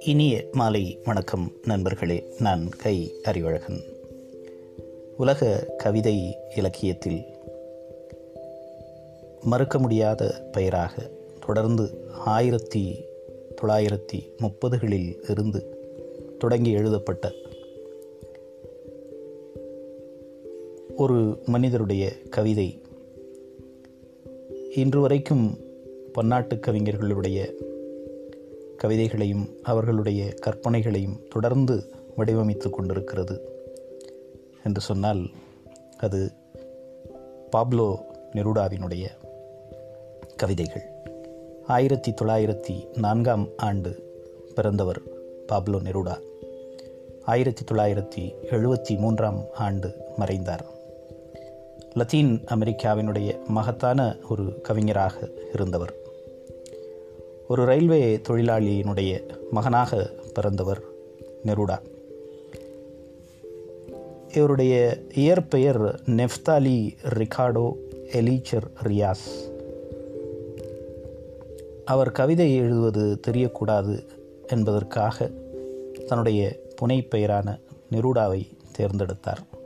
[0.00, 3.82] இனிய மாலை வணக்கம் நண்பர்களே நான் கை அறிவழகன்.
[5.16, 7.24] உலக கவிதை இலக்கியத்தில்
[9.42, 11.10] மறுக்க முடியாத பெயராக
[11.46, 13.04] தொடர்ந்து ஆயிரத்தி
[13.62, 15.76] தொள்ளாயிரத்தி முப்பதுகளில் இருந்து
[16.38, 17.32] தொடங்கி எழுதப்பட்ட
[20.96, 22.83] ஒரு மனிதருடைய கவிதை
[24.76, 25.58] இன்று வரைக்கும்
[26.12, 27.52] பன்னாட்டு கவிஞர்களுடைய
[28.82, 33.40] கவிதைகளையும் அவர்களுடைய கற்பனைகளையும் தொடர்ந்து வடிவமைத்து கொண்டிருக்கிறது
[34.64, 35.30] என்று சொன்னால்
[35.98, 36.32] அது
[37.56, 37.96] பாப்லோ
[38.32, 39.04] நெருடாவினுடைய
[40.36, 40.82] கவிதைகள்.
[41.66, 44.14] ஆயிரத்தி தொள்ளாயிரத்தி நான்காம் ஆண்டு
[44.54, 45.02] பிறந்தவர்
[45.52, 46.18] பாப்லோ நெருடா.
[47.22, 50.73] ஆயிரத்தி தொள்ளாயிரத்தி எழுபத்தி மூன்றாம் ஆண்டு மறைந்தார்.
[51.94, 55.94] லத்தீன் அமெரிக்காவினுடைய மகத்தான ஒரு கவிஞராக இருந்தவர்.
[57.48, 60.82] ஒரு ரயில்வே தொழிலாளியினுடைய மகனாக பிறந்தவர்
[61.44, 61.78] நெருடா.
[64.34, 67.72] இவருடைய இயற்பெயர் நெஃப்தாலி ரிகார்டோ
[68.12, 69.52] எலீச்சர் ரியாஸ்.
[71.84, 74.04] அவர் கவிதை எழுதுவது தெரியக்கூடாது
[74.46, 75.30] என்பதற்காக
[76.06, 77.58] தன்னுடைய புனைப்பெயரான
[77.90, 78.46] நெருடாவை
[78.78, 79.62] தேர்ந்தெடுத்தார்.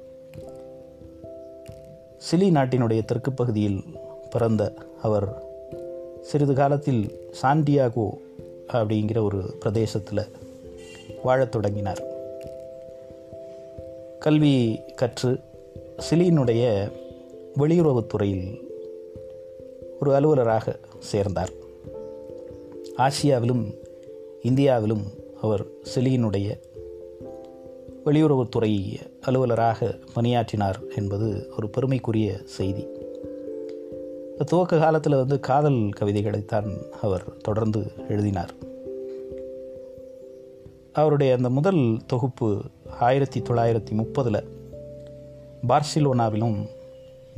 [2.18, 3.82] சிலி நாட்டினுடைய தெற்கு பகுதியில்
[4.30, 5.42] பிறந்த அவர்
[6.22, 8.10] சிறிது காலத்தில் சாண்டியாகோ
[8.72, 10.26] அப்படிங்கிற ஒரு பிரதேசத்தில்
[11.22, 12.02] வாழத் தொடங்கினார்.
[14.18, 15.40] கல்வி கற்று
[16.10, 16.92] சிலியினுடைய
[17.58, 18.60] வெளியுறவுத்துறையில்
[20.00, 21.50] ஒரு அலுவலராக சேர்ந்தார்.
[22.96, 23.74] ஆசியாவிலும்
[24.42, 25.04] இந்தியாவிலும்
[25.42, 26.58] அவர் சிலியினுடைய
[28.08, 32.86] வெளியுறவுத்துறை அலுவலராக பணியாற்றினார் என்பது ஒரு பெருமைக்குரிய செய்தி.
[34.46, 38.54] துவக்க காலத்தில் வந்து காதல் கவிதைகளைத்தான் அவர் தொடர்ந்து எழுதினார்.
[40.92, 42.60] அவருடைய அந்த முதல் தொகுப்பு
[43.00, 44.46] ஆயிரத்தி தொள்ளாயிரத்தி முப்பதில்
[45.68, 46.66] பார்சிலோனாவிலும்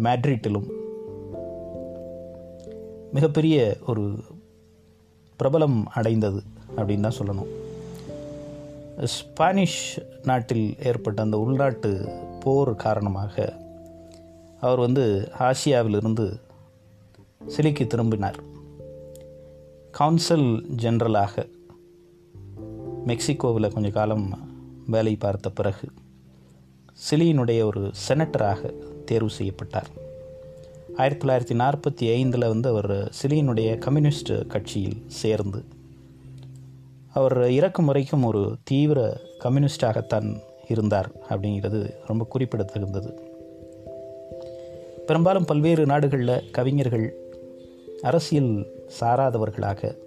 [0.03, 0.69] மேட்ரிட்டிலும்
[3.13, 4.11] மிகப்பெரிய ஒரு
[5.43, 6.43] பிரபலம் அடைந்தது
[6.77, 7.60] அப்படின்னு தான் சொல்லணும்.
[9.05, 12.09] ஸ்பானிஷ் நாட்டில் ஏற்பட்ட அந்த உள்நாட்டு
[12.41, 13.57] போர் காரணமாக
[14.61, 16.41] அவர் வந்து ஆசியாவிலிருந்து
[17.47, 18.37] சிலிக்கு திரும்பினார்.
[19.91, 21.49] கவுன்சில் ஜெனரலாக
[23.07, 24.53] மெக்சிகோவில் கொஞ்ச காலம்
[24.87, 25.89] வேலை பார்த்த பிறகு
[27.11, 28.73] சிலியினுடைய ஒரு செனட்டராக
[29.05, 29.87] தேர்வு செய்யப்பட்டார்.
[30.97, 35.65] ஆயிரத்தி தொள்ளாயிரத்தி நாற்பத்தி ஐந்தில் வந்து அவர் சிலியினுடைய கம்யூனிஸ்ட் கட்சியில் சேர்ந்து
[37.13, 43.11] அவர் இறக்கும் வரைக்கும் ஒரு தீவிர கம்யூனிஸ்டாகத்தான் இருந்தார் அப்படிங்கிறது ரொம்ப குறிப்பிடத்தகுந்தது.
[45.07, 47.15] பெரும்பாலும் பல்வேறு நாடுகளில் கவிஞர்கள்
[48.03, 48.67] அரசியல்
[49.01, 49.99] சாராதவர்களாக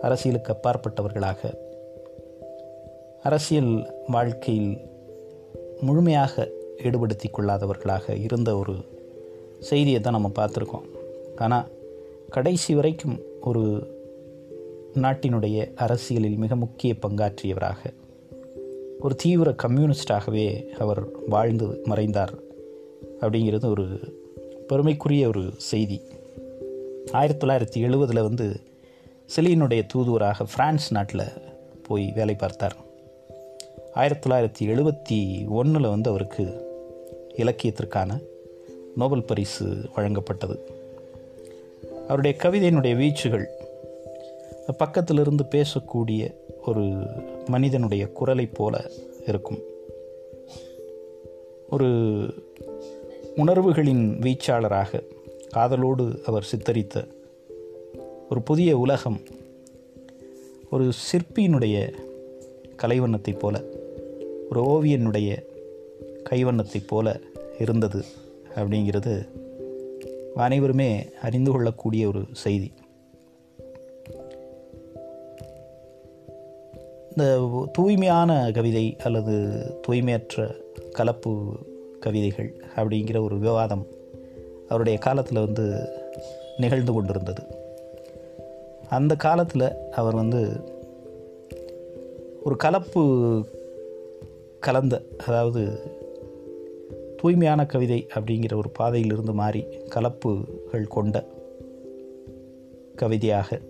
[0.00, 1.54] அரசியலுக்கு அப்பாற்பட்டவர்களாக
[3.22, 4.80] அரசியல் வாழ்க்கையில்
[5.80, 6.48] முழுமையாக
[6.82, 8.74] ஈடுபடுத்தி கொள்ளாதவர்களாக இருந்த ஒரு
[9.60, 10.88] செய்தியை தான் நம்ம பார்த்துருக்கோம்.
[11.36, 11.68] ஆனால்
[12.30, 13.94] கடைசி வரைக்கும் ஒரு
[14.96, 17.94] நாட்டினுடைய அரசியலில் மிக முக்கிய பங்காற்றியவராக.
[19.00, 22.34] ஒரு தீவிர கம்யூனிஸ்டாகவே அவர் வாழ்ந்து மறைந்தார்
[23.20, 23.86] அப்படிங்கிறது ஒரு
[24.66, 26.00] பெருமைக்குரிய ஒரு செய்தி.
[27.12, 28.60] ஆயிரத்தி தொள்ளாயிரத்தி எழுபதில் வந்து
[29.36, 31.32] சிலியினுடைய தூதுவராக ஃப்ரான்ஸ் நாட்டில்
[31.82, 32.76] போய் வேலை பார்த்தார்.
[33.94, 36.64] ஆயிரத்தி தொள்ளாயிரத்தி எழுபத்தி ஒன்றில் வந்து அவருக்கு
[37.36, 38.20] இலக்கியத்திற்கான
[38.96, 40.58] நோபல் பரிசு வழங்கப்பட்டது.
[42.04, 43.44] அவருடைய கவிதையினுடைய வீச்சுகள்
[44.72, 46.34] பக்கத்திலிருந்து பேசக்கூடிய
[46.66, 47.06] ஒரு
[47.46, 48.90] மனிதனுடைய குரலை போல
[49.26, 49.58] இருக்கும்.
[51.70, 51.86] ஒரு
[53.36, 55.02] உணர்வுகளின் வீச்சாளராக
[55.56, 57.06] காதலோடு அவர் சித்தரித்த
[58.30, 59.20] ஒரு புதிய உலகம்
[60.70, 61.92] ஒரு சிற்பியினுடைய
[62.82, 63.62] கலைவண்ணத்தைப் போல
[64.50, 65.42] ஒரு ஓவியனுடைய
[66.30, 67.20] கைவண்ணத்தைப் போல
[67.58, 68.04] இருந்தது
[68.54, 69.28] அப்படிங்கிறது
[70.34, 72.72] அனைவருமே அறிந்து கொள்ளக்கூடிய ஒரு செய்தி.
[77.72, 79.32] தூய்மையான கவிதை அல்லது
[79.88, 80.54] தூய்மையற்ற
[80.90, 81.58] கலப்பு
[82.00, 83.86] கவிதைகள் அப்படிங்கிற ஒரு விவாதம்
[84.68, 85.88] அவருடைய காலத்தில் வந்து
[86.56, 87.42] நிகழ்ந்து கொண்டிருந்தது.
[88.88, 90.60] அந்த காலத்தில் அவர் வந்து
[92.44, 93.44] ஒரு கலப்பு
[94.60, 95.78] கலந்த அதாவது
[97.16, 99.64] தூய்மையான கவிதை அப்படிங்கிற ஒரு பாதையிலிருந்து மாறி
[99.94, 101.24] கலப்புகள் கொண்ட
[102.96, 103.60] கவிதையாக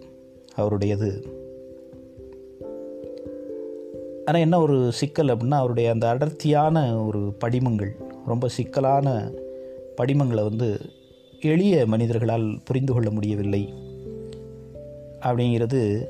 [0.54, 1.22] அவருடையது
[4.26, 7.96] ஆனால் என்ன ஒரு சிக்கல் அப்படின்னா அவருடைய அந்த அடர்த்தியான ஒரு படிமங்கள்
[8.26, 9.30] ரொம்ப சிக்கலான
[9.96, 10.80] படிமங்களை வந்து
[11.40, 13.74] எளிய மனிதர்களால் புரிந்து கொள்ள முடியவில்லை
[15.20, 16.04] அப்படிங்கிறது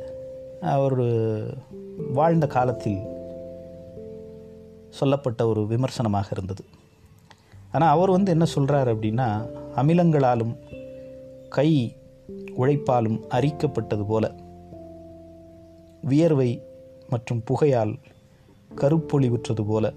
[0.60, 1.02] அவர்
[2.12, 2.98] வாழ்ந்த காலத்தில்
[4.90, 6.64] சொல்லப்பட்ட ஒரு விமர்சனமாக இருந்தது.
[7.72, 10.56] ஆனால் அவர் வந்து என்ன சொல்கிறார் அப்படின்னா அமிலங்களாலும்
[11.48, 11.96] கை
[12.58, 14.32] உழைப்பாலும் அரிக்கப்பட்டது போல
[16.02, 16.62] வியர்வை
[17.10, 17.98] மற்றும் புகையால்
[18.76, 19.92] கருப்பொழிவுற்றது போல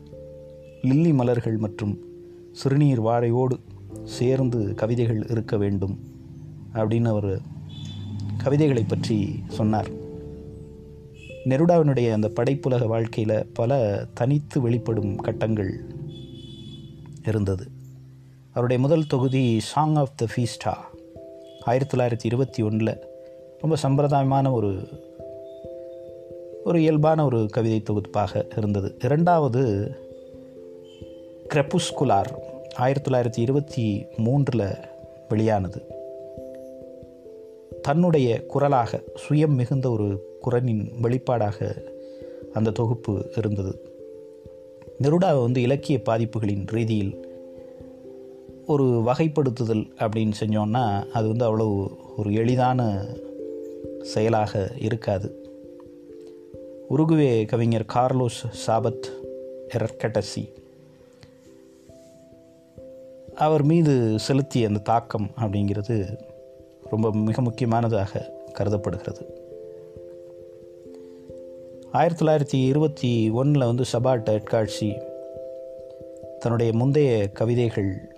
[0.81, 2.00] லில்லி மலர்கள் மற்றும்
[2.51, 3.59] சிறுநீர் வாழையோடு
[4.03, 6.00] சேர்ந்து கவிதைகள் இருக்க வேண்டும்
[6.73, 7.39] அப்படின்னு அவர்
[8.38, 9.89] கவிதைகளை பற்றி சொன்னார்.
[11.45, 15.83] நெருடாவினுடைய அந்த படைப்புலக வாழ்க்கையில் பல தனித்து வெளிப்படும் கட்டங்கள்
[17.27, 17.67] இருந்தது.
[18.51, 20.73] அவருடைய முதல் தொகுதி சாங் ஆஃப் த ஃபீஸ்டா
[21.65, 22.97] ஆயிரத்தி தொள்ளாயிரத்தி இருபத்தி ஒன்றில்
[23.59, 24.89] ரொம்ப சம்பிரதாயமான ஒரு
[26.63, 28.95] ஒரு இயல்பான ஒரு கவிதை தொகுப்பாக இருந்தது.
[29.03, 29.91] இரண்டாவது
[31.53, 32.35] கிரெப்புஸ்குலார்
[32.75, 34.73] ஆயிரத்தி தொள்ளாயிரத்தி இருபத்தி மூன்றில்
[35.29, 35.83] வெளியானது.
[37.81, 41.81] தன்னுடைய குரலாக சுயம் மிகுந்த ஒரு குரலின் வெளிப்பாடாக
[42.53, 43.79] அந்த தொகுப்பு இருந்தது.
[45.01, 47.27] நெருடாவை வந்து இலக்கிய பாதிப்புகளின் ரீதியில்
[48.65, 53.05] ஒரு வகைப்படுத்துதல் அப்படின்னு செஞ்சோன்னா அது வந்து அவ்வளவு ஒரு எளிதான
[54.01, 55.38] செயலாக இருக்காது.
[56.89, 59.03] உருகுவே கவிஞர் கார்லோஸ் சாபத்
[59.77, 60.53] எரர்கட்டசி.
[63.36, 66.19] அவர் மீது செலுத்திய அந்த தாக்கம் அப்படிங்கிறது
[66.89, 69.38] ரொம்ப மிக முக்கியமானதாக கருதப்படுகிறது.
[71.91, 75.01] ஆயிரத்தி தொள்ளாயிரத்தி இருபத்தி ஒன்றில் வந்து சபா டட்காட்சி
[76.39, 78.15] தன்னுடைய முந்தைய கவிதைகள்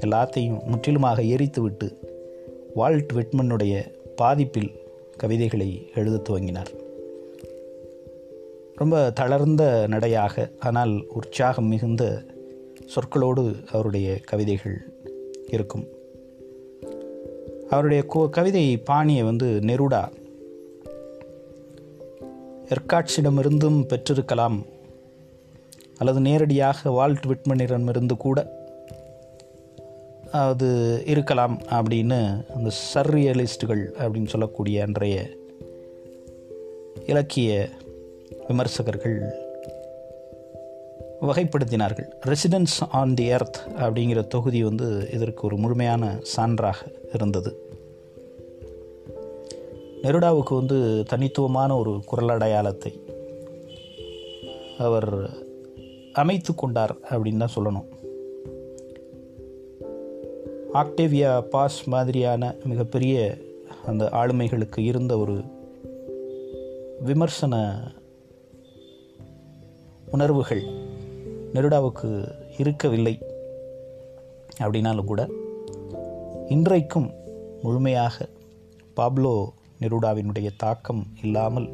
[0.00, 1.96] எல்லாத்தையும் முற்றிலுமாக எரித்துவிட்டு
[2.74, 3.92] வால்ட் விட்மனுடைய
[4.22, 4.76] பாதிப்பில்
[5.16, 6.80] கவிதைகளை எழுத துவங்கினார்.
[8.74, 12.24] ரொம்ப தளர்ந்த நடையாக ஆனால் உற்சாகம் மிகுந்த
[12.86, 14.92] சொற்களோடு அவருடைய கவிதைகள்
[15.48, 15.86] இருக்கும்.
[17.70, 20.08] அவருடைய கவிதை பாணியை வந்து நெருடா.
[22.68, 24.62] எர்காட்சிடமிருந்தும் பெற்றிருக்கலாம்
[25.98, 28.60] அல்லது நேரடியாக வால்ட் விட்மனிடமிருந்து கூட
[30.32, 35.28] அது இருக்கலாம் அப்படின்னு அந்த சர்ரியலிஸ்டுகள் அப்படின்னு சொல்லக்கூடிய அன்றைய
[37.06, 37.68] இலக்கிய
[38.48, 39.34] விமர்சகர்கள்
[41.22, 42.08] வகைப்படுத்தினார்கள்.
[42.26, 46.74] ரெசிடென்ஸ் ஆன் தி எர்த் அப்படிங்கிற தொகுதி வந்து இதற்கு ஒரு முழுமையான சான்றாக
[47.12, 47.56] இருந்தது.
[50.02, 53.00] நெருடாவுக்கு வந்து தனித்துவமான ஒரு குரல் அடையாளத்தை
[54.78, 55.30] அவர்
[56.12, 57.90] அமைத்து கொண்டார் அப்படின்னு தான் சொல்லணும்.
[60.74, 63.36] ஆக்டேவியா பாஸ் மாதிரியான மிகப்பெரிய
[63.86, 65.42] அந்த ஆளுமைகளுக்கு இருந்த ஒரு
[67.00, 67.76] விமர்சன
[70.12, 70.62] உணர்வுகள்
[71.54, 73.18] நெருடாவுக்கு இருக்கவில்லை
[74.60, 75.28] அப்படின்னாலும் கூட
[76.48, 77.10] இன்றைக்கும்
[77.62, 78.28] முழுமையாக
[78.96, 79.48] பாப்லோ
[79.80, 81.68] நெருடாவினுடைய தாக்கம் இல்லாமல்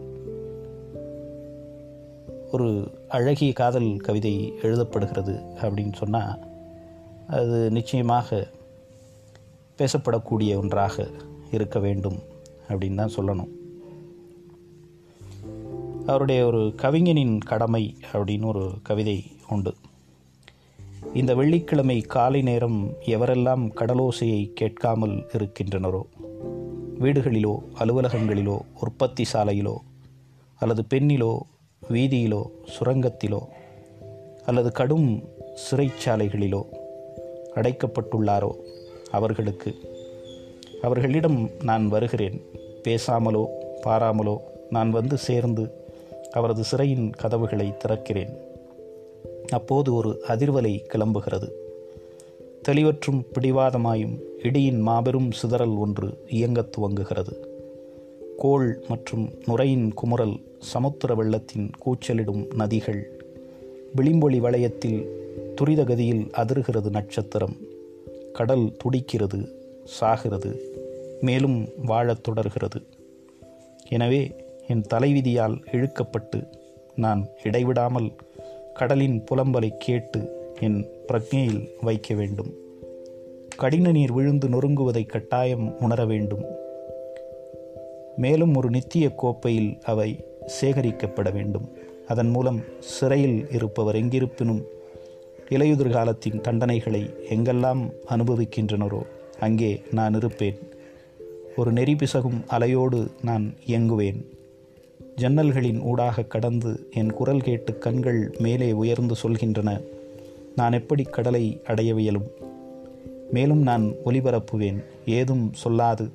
[2.53, 6.39] ஒரு அழகிய காதல் கவிதை எழுதப்படுகிறது அப்படின்னு சொன்னால்
[7.27, 8.47] அது நிச்சயமாக
[9.79, 11.07] பேசப்படக்கூடிய ஒன்றாக
[11.51, 12.19] இருக்க வேண்டும்
[12.69, 13.58] அப்படின்னு தான் சொல்லணும்.
[16.09, 19.75] அவருடைய ஒரு கவிஞனின் கடமை அப்படின்னு ஒரு கவிதை உண்டு.
[21.15, 26.03] இந்த வெள்ளிக்கிழமை காலை நேரம் எவரெல்லாம் கடலோசையை கேட்காமல் இருக்கின்றனரோ
[27.01, 29.77] வீடுகளிலோ அலுவலகங்களிலோ உற்பத்தி சாலையிலோ
[30.55, 31.39] அல்லது பெண்ணிலோ
[31.91, 32.43] வீதியிலோ
[32.79, 33.41] சுரங்கத்திலோ
[34.47, 35.23] அல்லது கடும்
[35.71, 36.63] சிறைச்சாலைகளிலோ
[37.55, 38.51] அடைக்கப்பட்டுள்ளாரோ
[39.11, 39.75] அவர்களுக்கு
[40.83, 42.41] அவர்களிடம் நான் வருகிறேன்.
[42.85, 43.45] பேசாமலோ
[43.85, 44.37] பாராமலோ
[44.71, 45.87] நான் வந்து சேர்ந்து
[46.31, 48.37] அவரது சிறையின் கதவுகளை திறக்கிறேன்.
[49.49, 51.51] அப்போது ஒரு அதிர்வலை கிளம்புகிறது.
[52.69, 57.47] தெளிவற்றும் பிடிவாதமாயும் இடியின் மாபெரும் சிதறல் ஒன்று இயங்கத் துவங்குகிறது.
[58.37, 63.03] கோள் மற்றும் நுரையின் குமுறல் சமுத்திர வெள்ளத்தின் கூச்சலிடும் நதிகள்
[63.97, 65.07] விளிம்பொளி வளையத்தில்
[65.61, 67.57] துரிதகதியில் அதிர்கிறது நட்சத்திரம்.
[68.33, 69.49] கடல் துடிக்கிறது
[70.01, 70.59] சாகிறது
[71.21, 72.83] மேலும் வாழத் தொடர்கிறது.
[73.89, 76.47] எனவே என் தலைவிதியால் இழுக்கப்பட்டு
[76.95, 78.13] நான் இடைவிடாமல்
[78.75, 82.51] கடலின் புலம்பலை கேட்டு என் பிரக்ஞையில் வைக்க வேண்டும்.
[83.57, 86.45] கடின நீர் விழுந்து நொறுங்குவதை கட்டாயம் உணர வேண்டும்.
[88.17, 90.25] மேலும் ஒரு நித்திய கோப்பையில் அவை
[90.61, 91.69] சேகரிக்கப்பட வேண்டும்.
[92.09, 94.63] அதன் மூலம் சிறையில் இருப்பவர் எங்கிருப்பினும்
[95.49, 99.03] இலையுதிர் காலத்தின் தண்டனைகளை எங்கெல்லாம் அனுபவிக்கின்றனரோ
[99.41, 100.59] அங்கே நான் இருப்பேன்.
[101.57, 104.37] ஒரு நெறி பிசகும் அலையோடு நான் இயங்குவேன்.
[105.19, 109.83] ஜன்னல்களின் ஊடாக கடந்து என் குரல் கேட்டு கண்கள் மேலே உயர்ந்து சொல்கின்றன.
[110.57, 112.29] நான் எப்படி கடலை அடையவியலும்
[113.31, 116.11] மேலும் நான் ஒலிபரப்புவேன் ஏதும் சொல்லாது.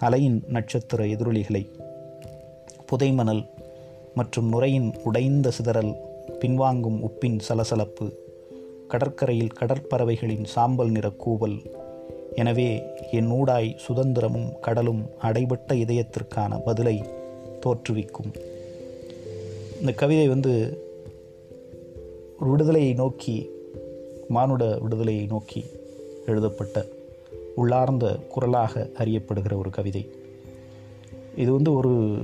[0.00, 1.70] அலையின் நட்சத்திர எதிரொலிகளை.
[2.86, 3.46] புதைமணல்
[4.14, 5.94] மற்றும் நுரையின் உடைந்த சிதறல்
[6.40, 8.12] பின்வாங்கும் உப்பின் சலசலப்பு
[8.88, 11.58] கடற்கரையில் கடற்பறவைகளின் சாம்பல் நிற கூவல்.
[12.34, 17.20] எனவே என் ஊடாய் சுதந்திரமும் கடலும் அடைபட்ட இதயத்திற்கான பதிலை
[17.64, 18.30] தோற்றுவிக்கும்.
[19.80, 20.78] இந்த கவிதை வந்து
[22.40, 23.50] ஒரு விடுதலையை நோக்கி
[24.28, 25.64] மானுட விடுதலையை நோக்கி
[26.26, 26.86] எழுதப்பட்ட
[27.54, 30.10] உள்ளார்ந்த குரலாக அறியப்படுகிற ஒரு கவிதை.
[31.36, 32.18] இது வந்து ஒரு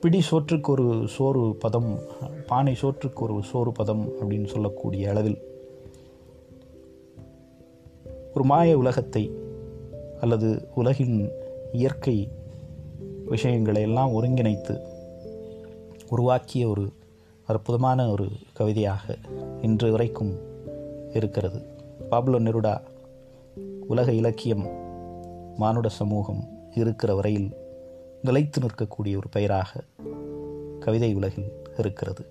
[0.00, 1.98] பிடி சோற்றுக்கு ஒரு சோறு பதம்
[2.46, 5.38] பானை சோற்றுக்கு ஒரு சோறு பதம் அப்படின்னு சொல்லக்கூடிய அளவில்
[8.34, 9.30] ஒரு மாய உலகத்தை
[10.20, 11.30] அல்லது உலகின்
[11.72, 12.28] இயற்கை
[13.24, 14.80] விஷயங்களை எல்லாம் ஒருங்கிணைத்து
[16.08, 16.92] உருவாக்கிய ஒரு
[17.46, 19.16] அற்புதமான ஒரு கவிதையாக
[19.62, 20.38] இன்று வரைக்கும்
[21.12, 21.62] இருக்கிறது.
[22.10, 22.80] பாப்லோ நெருடா
[23.86, 24.70] உலக இலக்கியம்
[25.56, 27.54] மானுட சமூகம் இருக்கிற வரையில்
[28.22, 29.84] நிலைத்து நிற்கக்கூடிய ஒரு பெயராக
[30.80, 32.26] கவிதை உலகில் இருக்கிறது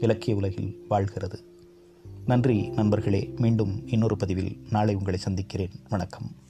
[0.00, 1.38] இலக்கிய உலகில் வாழ்கிறது.
[2.26, 3.34] நன்றி நண்பர்களே.
[3.36, 5.70] மீண்டும் இன்னொரு பதிவில் நாளை உங்களை சந்திக்கிறேன்.
[5.88, 6.46] வணக்கம்.